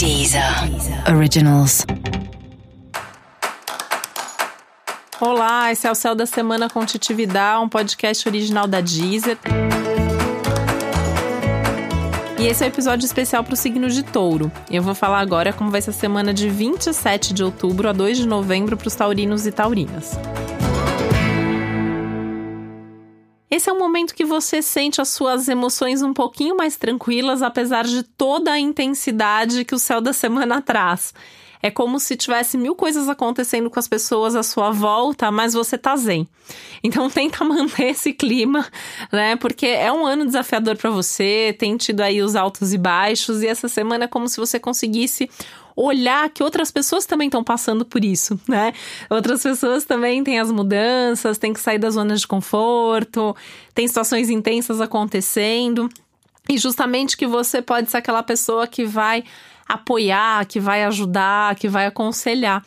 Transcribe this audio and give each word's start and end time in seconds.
Deezer 0.00 0.42
Originals. 1.14 1.84
Olá, 5.20 5.70
esse 5.70 5.86
é 5.86 5.90
o 5.90 5.94
Céu 5.94 6.14
da 6.14 6.24
Semana 6.24 6.70
com 6.70 6.82
Titividade, 6.86 7.62
um 7.62 7.68
podcast 7.68 8.26
original 8.26 8.66
da 8.66 8.80
Deezer. 8.80 9.36
E 12.38 12.46
esse 12.46 12.64
é 12.64 12.66
o 12.66 12.70
um 12.70 12.72
episódio 12.72 13.04
especial 13.04 13.44
para 13.44 13.52
o 13.52 13.56
signo 13.58 13.90
de 13.90 14.02
touro. 14.02 14.50
Eu 14.70 14.82
vou 14.82 14.94
falar 14.94 15.20
agora 15.20 15.52
como 15.52 15.70
vai 15.70 15.82
ser 15.82 15.90
a 15.90 15.92
semana 15.92 16.32
de 16.32 16.48
27 16.48 17.34
de 17.34 17.44
outubro 17.44 17.86
a 17.86 17.92
2 17.92 18.16
de 18.16 18.26
novembro 18.26 18.78
para 18.78 18.88
os 18.88 18.94
taurinos 18.94 19.46
e 19.46 19.52
taurinas. 19.52 20.18
Esse 23.50 23.68
é 23.68 23.72
um 23.72 23.78
momento 23.78 24.14
que 24.14 24.24
você 24.24 24.62
sente 24.62 25.00
as 25.00 25.08
suas 25.08 25.48
emoções 25.48 26.02
um 26.02 26.14
pouquinho 26.14 26.56
mais 26.56 26.76
tranquilas, 26.76 27.42
apesar 27.42 27.84
de 27.84 28.04
toda 28.04 28.52
a 28.52 28.58
intensidade 28.60 29.64
que 29.64 29.74
o 29.74 29.78
céu 29.78 30.00
da 30.00 30.12
semana 30.12 30.62
traz. 30.62 31.12
É 31.62 31.70
como 31.70 32.00
se 32.00 32.16
tivesse 32.16 32.56
mil 32.56 32.74
coisas 32.74 33.08
acontecendo 33.08 33.70
com 33.70 33.78
as 33.78 33.86
pessoas 33.86 34.34
à 34.34 34.42
sua 34.42 34.70
volta, 34.70 35.30
mas 35.30 35.52
você 35.52 35.76
tá 35.76 35.96
zen. 35.96 36.26
Então 36.82 37.08
tenta 37.10 37.44
manter 37.44 37.90
esse 37.90 38.12
clima, 38.12 38.66
né? 39.12 39.36
Porque 39.36 39.66
é 39.66 39.92
um 39.92 40.06
ano 40.06 40.24
desafiador 40.24 40.76
para 40.76 40.90
você, 40.90 41.54
tem 41.58 41.76
tido 41.76 42.00
aí 42.00 42.22
os 42.22 42.34
altos 42.34 42.72
e 42.72 42.78
baixos, 42.78 43.42
e 43.42 43.46
essa 43.46 43.68
semana 43.68 44.04
é 44.04 44.08
como 44.08 44.28
se 44.28 44.38
você 44.38 44.58
conseguisse 44.58 45.28
olhar 45.76 46.28
que 46.30 46.42
outras 46.42 46.70
pessoas 46.70 47.06
também 47.06 47.28
estão 47.28 47.42
passando 47.42 47.84
por 47.84 48.04
isso, 48.04 48.38
né? 48.48 48.72
Outras 49.08 49.42
pessoas 49.42 49.84
também 49.84 50.22
têm 50.22 50.38
as 50.38 50.50
mudanças, 50.50 51.38
têm 51.38 51.52
que 51.52 51.60
sair 51.60 51.78
da 51.78 51.90
zona 51.90 52.16
de 52.16 52.26
conforto, 52.26 53.34
tem 53.74 53.86
situações 53.86 54.28
intensas 54.28 54.80
acontecendo. 54.80 55.88
E 56.48 56.58
justamente 56.58 57.16
que 57.16 57.26
você 57.26 57.62
pode 57.62 57.90
ser 57.90 57.98
aquela 57.98 58.22
pessoa 58.22 58.66
que 58.66 58.84
vai 58.84 59.24
apoiar, 59.74 60.44
que 60.46 60.60
vai 60.60 60.84
ajudar, 60.84 61.54
que 61.54 61.68
vai 61.68 61.86
aconselhar. 61.86 62.64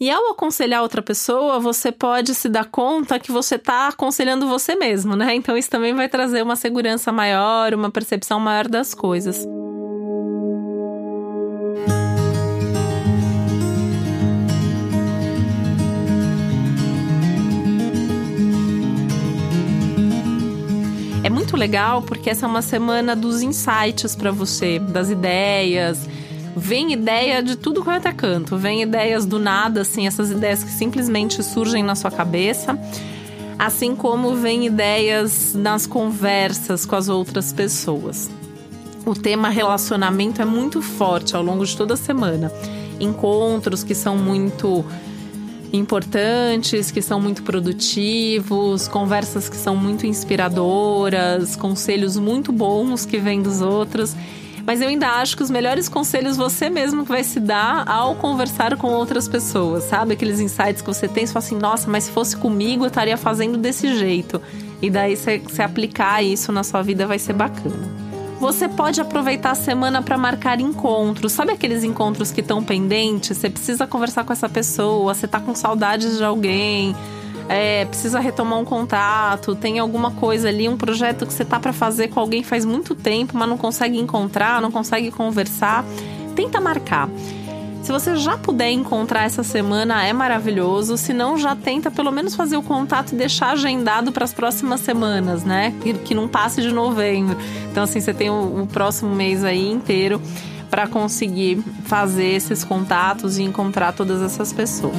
E 0.00 0.10
ao 0.10 0.32
aconselhar 0.32 0.82
outra 0.82 1.00
pessoa, 1.00 1.60
você 1.60 1.92
pode 1.92 2.34
se 2.34 2.48
dar 2.48 2.66
conta 2.66 3.18
que 3.18 3.30
você 3.30 3.54
está 3.54 3.88
aconselhando 3.88 4.46
você 4.48 4.74
mesmo, 4.74 5.14
né? 5.14 5.34
Então 5.34 5.56
isso 5.56 5.70
também 5.70 5.94
vai 5.94 6.08
trazer 6.08 6.42
uma 6.42 6.56
segurança 6.56 7.12
maior, 7.12 7.72
uma 7.72 7.90
percepção 7.90 8.40
maior 8.40 8.68
das 8.68 8.92
coisas. 8.92 9.46
É 21.22 21.30
muito 21.30 21.56
legal 21.56 22.02
porque 22.02 22.28
essa 22.28 22.44
é 22.44 22.48
uma 22.48 22.60
semana 22.60 23.16
dos 23.16 23.40
insights 23.40 24.14
para 24.14 24.30
você, 24.30 24.78
das 24.78 25.08
ideias. 25.08 26.06
Vem 26.56 26.92
ideia 26.92 27.42
de 27.42 27.56
tudo 27.56 27.82
quanto 27.82 28.06
é 28.06 28.12
canto, 28.12 28.56
vem 28.56 28.82
ideias 28.82 29.26
do 29.26 29.38
nada, 29.38 29.80
assim, 29.80 30.06
essas 30.06 30.30
ideias 30.30 30.62
que 30.62 30.70
simplesmente 30.70 31.42
surgem 31.42 31.82
na 31.82 31.94
sua 31.94 32.10
cabeça. 32.10 32.78
Assim 33.58 33.94
como 33.94 34.34
vem 34.34 34.66
ideias 34.66 35.54
nas 35.54 35.86
conversas 35.86 36.84
com 36.84 36.96
as 36.96 37.08
outras 37.08 37.52
pessoas. 37.52 38.30
O 39.06 39.14
tema 39.14 39.48
relacionamento 39.48 40.40
é 40.40 40.44
muito 40.44 40.80
forte 40.80 41.36
ao 41.36 41.42
longo 41.42 41.64
de 41.64 41.76
toda 41.76 41.94
a 41.94 41.96
semana. 41.96 42.50
Encontros 42.98 43.84
que 43.84 43.94
são 43.94 44.16
muito 44.16 44.84
importantes, 45.72 46.90
que 46.90 47.02
são 47.02 47.20
muito 47.20 47.42
produtivos, 47.42 48.88
conversas 48.88 49.48
que 49.48 49.56
são 49.56 49.76
muito 49.76 50.06
inspiradoras, 50.06 51.56
conselhos 51.56 52.16
muito 52.16 52.52
bons 52.52 53.04
que 53.04 53.18
vêm 53.18 53.42
dos 53.42 53.60
outros. 53.60 54.14
Mas 54.66 54.80
eu 54.80 54.88
ainda 54.88 55.08
acho 55.08 55.36
que 55.36 55.42
os 55.42 55.50
melhores 55.50 55.88
conselhos 55.88 56.36
você 56.36 56.70
mesmo 56.70 57.02
que 57.04 57.10
vai 57.10 57.22
se 57.22 57.38
dar 57.38 57.86
ao 57.86 58.14
conversar 58.14 58.76
com 58.76 58.88
outras 58.88 59.28
pessoas, 59.28 59.84
sabe? 59.84 60.14
Aqueles 60.14 60.40
insights 60.40 60.80
que 60.80 60.88
você 60.88 61.06
tem, 61.06 61.26
você 61.26 61.32
fala 61.32 61.44
assim, 61.44 61.58
nossa, 61.58 61.90
mas 61.90 62.04
se 62.04 62.10
fosse 62.10 62.36
comigo 62.36 62.84
eu 62.84 62.88
estaria 62.88 63.16
fazendo 63.16 63.58
desse 63.58 63.94
jeito. 63.96 64.40
E 64.80 64.90
daí 64.90 65.16
você, 65.16 65.38
você 65.38 65.62
aplicar 65.62 66.22
isso 66.22 66.50
na 66.50 66.64
sua 66.64 66.82
vida 66.82 67.06
vai 67.06 67.18
ser 67.18 67.34
bacana. 67.34 68.04
Você 68.40 68.68
pode 68.68 69.00
aproveitar 69.00 69.52
a 69.52 69.54
semana 69.54 70.02
para 70.02 70.18
marcar 70.18 70.60
encontros. 70.60 71.32
Sabe 71.32 71.52
aqueles 71.52 71.84
encontros 71.84 72.30
que 72.30 72.40
estão 72.40 72.62
pendentes? 72.62 73.38
Você 73.38 73.48
precisa 73.48 73.86
conversar 73.86 74.24
com 74.24 74.32
essa 74.32 74.48
pessoa, 74.48 75.14
você 75.14 75.26
tá 75.26 75.40
com 75.40 75.54
saudades 75.54 76.18
de 76.18 76.24
alguém, 76.24 76.94
é, 77.48 77.84
precisa 77.84 78.20
retomar 78.20 78.58
um 78.58 78.64
contato, 78.64 79.54
tem 79.54 79.78
alguma 79.78 80.10
coisa 80.12 80.48
ali, 80.48 80.68
um 80.68 80.76
projeto 80.76 81.26
que 81.26 81.32
você 81.32 81.44
tá 81.44 81.60
para 81.60 81.72
fazer 81.72 82.08
com 82.08 82.20
alguém 82.20 82.42
faz 82.42 82.64
muito 82.64 82.94
tempo, 82.94 83.36
mas 83.36 83.48
não 83.48 83.58
consegue 83.58 83.98
encontrar, 83.98 84.60
não 84.60 84.70
consegue 84.70 85.10
conversar. 85.10 85.84
Tenta 86.34 86.60
marcar. 86.60 87.08
Se 87.84 87.92
você 87.92 88.16
já 88.16 88.38
puder 88.38 88.70
encontrar 88.70 89.24
essa 89.24 89.42
semana, 89.42 90.06
é 90.06 90.12
maravilhoso. 90.12 90.96
Se 90.96 91.12
não, 91.12 91.36
já 91.36 91.54
tenta 91.54 91.90
pelo 91.90 92.10
menos 92.10 92.34
fazer 92.34 92.56
o 92.56 92.62
contato 92.62 93.12
e 93.12 93.14
deixar 93.14 93.50
agendado 93.50 94.10
para 94.10 94.24
as 94.24 94.32
próximas 94.32 94.80
semanas, 94.80 95.44
né? 95.44 95.74
Que, 96.02 96.14
não 96.14 96.26
passe 96.26 96.62
de 96.62 96.72
novembro. 96.72 97.36
Então, 97.70 97.82
assim, 97.84 98.00
você 98.00 98.14
tem 98.14 98.30
o, 98.30 98.62
o 98.62 98.66
próximo 98.66 99.14
mês 99.14 99.44
aí 99.44 99.70
inteiro 99.70 100.18
para 100.70 100.86
conseguir 100.86 101.62
fazer 101.84 102.32
esses 102.32 102.64
contatos 102.64 103.36
e 103.36 103.42
encontrar 103.42 103.92
todas 103.92 104.22
essas 104.22 104.50
pessoas. 104.50 104.94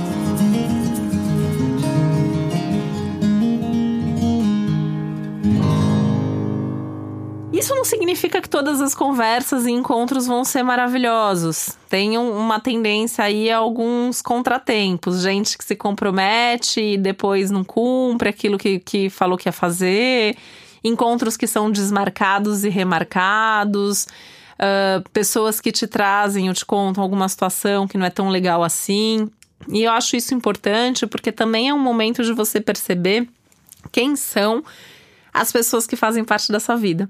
Significa 7.86 8.42
que 8.42 8.50
todas 8.50 8.82
as 8.82 8.94
conversas 8.94 9.66
e 9.66 9.72
encontros 9.72 10.28
vão 10.28 10.44
ser 10.44 10.64
maravilhosos. 10.64 11.78
Tem 11.90 12.18
uma 12.18 12.60
tendência 12.60 13.24
aí 13.24 13.50
a 13.50 13.58
alguns 13.58 14.22
contratempos. 14.22 15.22
Gente 15.22 15.58
que 15.58 15.64
se 15.64 15.76
compromete 15.76 16.82
e 16.82 16.98
depois 16.98 17.50
não 17.50 17.64
cumpre 17.64 18.30
aquilo 18.30 18.58
que, 18.58 18.80
que 18.80 19.10
falou 19.10 19.38
que 19.38 19.48
ia 19.48 19.54
fazer. 19.54 20.36
Encontros 20.84 21.38
que 21.38 21.48
são 21.48 21.72
desmarcados 21.72 22.64
e 22.64 22.70
remarcados. 22.70 24.08
Uh, 24.56 25.08
pessoas 25.12 25.60
que 25.60 25.72
te 25.72 25.86
trazem 25.86 26.48
ou 26.48 26.54
te 26.54 26.66
contam 26.66 27.04
alguma 27.04 27.28
situação 27.28 27.88
que 27.88 27.98
não 27.98 28.06
é 28.06 28.10
tão 28.10 28.30
legal 28.30 28.64
assim. 28.64 29.30
E 29.70 29.84
eu 29.84 29.92
acho 29.92 30.16
isso 30.16 30.34
importante 30.34 31.08
porque 31.08 31.32
também 31.32 31.70
é 31.70 31.74
um 31.74 31.80
momento 31.80 32.24
de 32.24 32.34
você 32.34 32.62
perceber 32.62 33.28
quem 33.92 34.16
são 34.16 34.64
as 35.34 35.52
pessoas 35.52 35.86
que 35.86 35.96
fazem 35.96 36.24
parte 36.24 36.52
da 36.52 36.60
sua 36.60 36.76
vida 36.76 37.10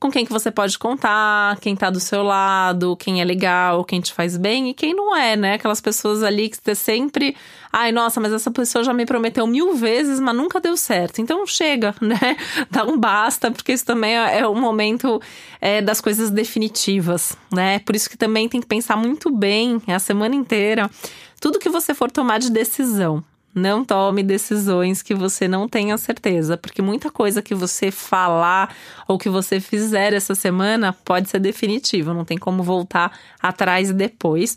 com 0.00 0.10
quem 0.10 0.24
que 0.24 0.32
você 0.32 0.50
pode 0.50 0.78
contar, 0.78 1.60
quem 1.60 1.76
tá 1.76 1.90
do 1.90 2.00
seu 2.00 2.22
lado, 2.22 2.96
quem 2.96 3.20
é 3.20 3.24
legal, 3.24 3.84
quem 3.84 4.00
te 4.00 4.14
faz 4.14 4.38
bem 4.38 4.70
e 4.70 4.74
quem 4.74 4.94
não 4.94 5.14
é, 5.14 5.36
né? 5.36 5.54
Aquelas 5.54 5.78
pessoas 5.78 6.22
ali 6.22 6.48
que 6.48 6.56
você 6.56 6.74
sempre. 6.74 7.36
Ai, 7.70 7.92
nossa, 7.92 8.18
mas 8.18 8.32
essa 8.32 8.50
pessoa 8.50 8.82
já 8.82 8.94
me 8.94 9.04
prometeu 9.04 9.46
mil 9.46 9.74
vezes, 9.74 10.18
mas 10.18 10.34
nunca 10.34 10.58
deu 10.58 10.74
certo. 10.74 11.20
Então 11.20 11.46
chega, 11.46 11.94
né? 12.00 12.36
Dá 12.70 12.82
um 12.84 12.98
basta, 12.98 13.50
porque 13.50 13.72
isso 13.72 13.84
também 13.84 14.16
é, 14.16 14.38
é 14.38 14.46
o 14.46 14.54
momento 14.54 15.20
é, 15.60 15.82
das 15.82 16.00
coisas 16.00 16.30
definitivas, 16.30 17.36
né? 17.52 17.80
Por 17.80 17.94
isso 17.94 18.08
que 18.08 18.16
também 18.16 18.48
tem 18.48 18.62
que 18.62 18.66
pensar 18.66 18.96
muito 18.96 19.30
bem 19.30 19.82
a 19.86 19.98
semana 19.98 20.34
inteira. 20.34 20.90
Tudo 21.38 21.58
que 21.58 21.68
você 21.68 21.92
for 21.92 22.10
tomar 22.10 22.38
de 22.38 22.50
decisão, 22.50 23.22
não 23.54 23.84
tome 23.84 24.22
decisões 24.22 25.02
que 25.02 25.14
você 25.14 25.48
não 25.48 25.68
tenha 25.68 25.96
certeza, 25.98 26.56
porque 26.56 26.80
muita 26.80 27.10
coisa 27.10 27.42
que 27.42 27.54
você 27.54 27.90
falar 27.90 28.74
ou 29.08 29.18
que 29.18 29.28
você 29.28 29.58
fizer 29.60 30.12
essa 30.12 30.34
semana 30.34 30.92
pode 31.04 31.28
ser 31.28 31.40
definitiva, 31.40 32.14
não 32.14 32.24
tem 32.24 32.38
como 32.38 32.62
voltar 32.62 33.18
atrás 33.40 33.92
depois. 33.92 34.56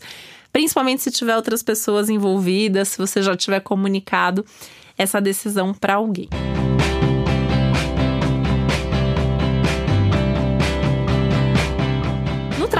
Principalmente 0.52 1.02
se 1.02 1.10
tiver 1.10 1.34
outras 1.34 1.62
pessoas 1.62 2.08
envolvidas, 2.08 2.88
se 2.88 2.98
você 2.98 3.20
já 3.20 3.36
tiver 3.36 3.60
comunicado 3.60 4.44
essa 4.96 5.20
decisão 5.20 5.74
para 5.74 5.94
alguém. 5.94 6.28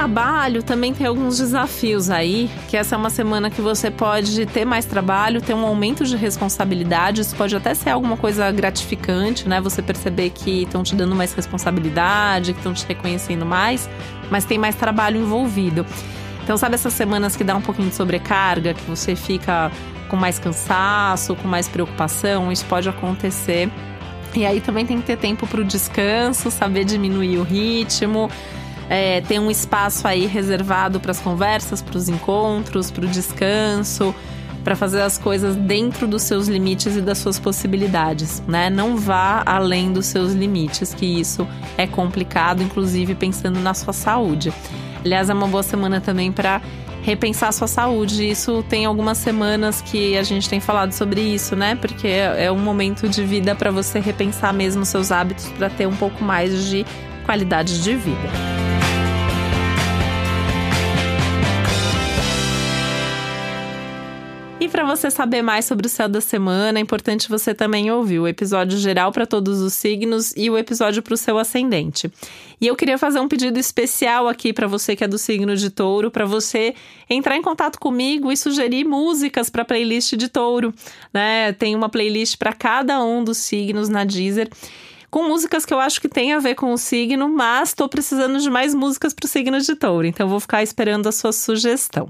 Trabalho 0.05 0.61
também 0.61 0.93
tem 0.93 1.07
alguns 1.07 1.39
desafios 1.39 2.11
aí, 2.11 2.47
que 2.69 2.77
essa 2.77 2.93
é 2.93 2.97
uma 2.97 3.09
semana 3.09 3.49
que 3.49 3.59
você 3.59 3.89
pode 3.89 4.45
ter 4.45 4.63
mais 4.63 4.85
trabalho, 4.85 5.41
ter 5.41 5.55
um 5.55 5.65
aumento 5.65 6.05
de 6.05 6.15
responsabilidades, 6.15 7.33
pode 7.33 7.55
até 7.55 7.73
ser 7.73 7.89
alguma 7.89 8.15
coisa 8.15 8.51
gratificante, 8.51 9.49
né? 9.49 9.59
Você 9.61 9.81
perceber 9.81 10.29
que 10.29 10.61
estão 10.61 10.83
te 10.83 10.95
dando 10.95 11.15
mais 11.15 11.33
responsabilidade, 11.33 12.53
que 12.53 12.59
estão 12.59 12.71
te 12.71 12.85
reconhecendo 12.85 13.47
mais, 13.47 13.89
mas 14.29 14.45
tem 14.45 14.59
mais 14.59 14.75
trabalho 14.75 15.19
envolvido. 15.19 15.83
Então, 16.43 16.55
sabe 16.55 16.75
essas 16.75 16.93
semanas 16.93 17.35
que 17.35 17.43
dá 17.43 17.55
um 17.55 17.61
pouquinho 17.61 17.89
de 17.89 17.95
sobrecarga, 17.95 18.75
que 18.75 18.83
você 18.83 19.15
fica 19.15 19.71
com 20.07 20.15
mais 20.15 20.37
cansaço, 20.37 21.35
com 21.35 21.47
mais 21.47 21.67
preocupação? 21.67 22.51
Isso 22.51 22.65
pode 22.65 22.87
acontecer. 22.87 23.71
E 24.35 24.45
aí 24.45 24.61
também 24.61 24.85
tem 24.85 25.01
que 25.01 25.07
ter 25.07 25.17
tempo 25.17 25.47
para 25.47 25.61
o 25.61 25.63
descanso, 25.63 26.51
saber 26.51 26.85
diminuir 26.85 27.39
o 27.39 27.43
ritmo 27.43 28.29
é, 28.89 29.21
tem 29.21 29.39
um 29.39 29.49
espaço 29.49 30.07
aí 30.07 30.25
reservado 30.25 30.99
para 30.99 31.11
as 31.11 31.19
conversas, 31.19 31.81
para 31.81 31.97
os 31.97 32.07
encontros, 32.07 32.91
para 32.91 33.05
o 33.05 33.07
descanso, 33.07 34.13
para 34.63 34.75
fazer 34.75 35.01
as 35.01 35.17
coisas 35.17 35.55
dentro 35.55 36.07
dos 36.07 36.23
seus 36.23 36.47
limites 36.47 36.95
e 36.95 37.01
das 37.01 37.19
suas 37.19 37.37
possibilidades, 37.37 38.41
né? 38.47 38.69
Não 38.69 38.97
vá 38.97 39.43
além 39.45 39.93
dos 39.93 40.07
seus 40.07 40.33
limites, 40.33 40.93
que 40.93 41.05
isso 41.05 41.47
é 41.77 41.85
complicado, 41.85 42.63
inclusive 42.63 43.13
pensando 43.13 43.59
na 43.59 43.75
sua 43.75 43.93
saúde. 43.93 44.51
Aliás, 45.03 45.29
é 45.29 45.33
uma 45.33 45.47
boa 45.47 45.61
semana 45.61 46.01
também 46.01 46.31
para 46.31 46.61
repensar 47.03 47.53
sua 47.53 47.67
saúde. 47.67 48.27
Isso 48.27 48.63
tem 48.67 48.85
algumas 48.85 49.19
semanas 49.19 49.83
que 49.83 50.17
a 50.17 50.23
gente 50.23 50.49
tem 50.49 50.59
falado 50.59 50.91
sobre 50.93 51.21
isso, 51.21 51.55
né? 51.55 51.75
Porque 51.75 52.07
é 52.07 52.51
um 52.51 52.57
momento 52.57 53.07
de 53.07 53.23
vida 53.23 53.53
para 53.53 53.69
você 53.69 53.99
repensar 53.99 54.51
mesmo 54.51 54.83
seus 54.83 55.11
hábitos 55.11 55.45
para 55.49 55.69
ter 55.69 55.87
um 55.87 55.95
pouco 55.95 56.23
mais 56.23 56.65
de 56.65 56.83
qualidade 57.23 57.83
de 57.83 57.95
vida. 57.95 58.64
E 64.65 64.67
para 64.67 64.83
você 64.83 65.11
saber 65.11 65.43
mais 65.43 65.65
sobre 65.65 65.85
o 65.85 65.89
céu 65.89 66.09
da 66.09 66.19
semana, 66.19 66.79
é 66.79 66.81
importante 66.81 67.29
você 67.29 67.53
também 67.53 67.91
ouvir 67.91 68.17
o 68.17 68.27
episódio 68.27 68.79
geral 68.79 69.11
para 69.11 69.27
todos 69.27 69.61
os 69.61 69.73
signos 69.73 70.33
e 70.35 70.49
o 70.49 70.57
episódio 70.57 71.03
para 71.03 71.13
o 71.13 71.17
seu 71.17 71.37
ascendente. 71.37 72.11
E 72.59 72.65
eu 72.65 72.75
queria 72.75 72.97
fazer 72.97 73.19
um 73.19 73.27
pedido 73.27 73.59
especial 73.59 74.27
aqui 74.27 74.51
para 74.51 74.65
você 74.65 74.95
que 74.95 75.03
é 75.03 75.07
do 75.07 75.19
signo 75.19 75.55
de 75.55 75.69
Touro, 75.69 76.09
para 76.09 76.25
você 76.25 76.73
entrar 77.07 77.37
em 77.37 77.43
contato 77.43 77.79
comigo 77.79 78.31
e 78.31 78.35
sugerir 78.35 78.85
músicas 78.85 79.51
para 79.51 79.61
a 79.61 79.65
playlist 79.65 80.15
de 80.15 80.29
Touro, 80.29 80.73
né? 81.13 81.53
Tem 81.53 81.75
uma 81.75 81.87
playlist 81.87 82.35
para 82.35 82.51
cada 82.51 83.03
um 83.03 83.23
dos 83.23 83.37
signos 83.37 83.87
na 83.87 84.03
Deezer 84.03 84.49
com 85.11 85.29
músicas 85.29 85.63
que 85.63 85.75
eu 85.75 85.79
acho 85.79 86.01
que 86.01 86.09
tem 86.09 86.33
a 86.33 86.39
ver 86.39 86.55
com 86.55 86.73
o 86.73 86.77
signo, 86.79 87.29
mas 87.29 87.69
estou 87.69 87.87
precisando 87.87 88.39
de 88.39 88.49
mais 88.49 88.73
músicas 88.73 89.13
para 89.13 89.27
o 89.27 89.29
signo 89.29 89.61
de 89.61 89.75
touro, 89.75 90.07
então 90.07 90.27
vou 90.27 90.39
ficar 90.39 90.63
esperando 90.63 91.07
a 91.07 91.11
sua 91.11 91.31
sugestão. 91.31 92.09